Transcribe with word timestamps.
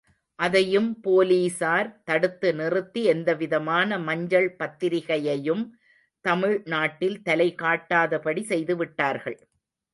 அதையும் 0.39 0.87
போலீஸார் 1.03 1.89
தடுத்து 2.03 2.49
நிறுத்தி 2.53 3.03
எந்தவிதமான 3.03 3.99
மஞ்சள் 3.99 4.49
பத்திரிகையையும் 4.55 5.63
தமிழ் 6.25 6.57
நாட்டில் 6.65 7.17
தலைகாட்டாதபடி 7.29 8.43
செய்துவிட்டார்கள். 8.49 9.39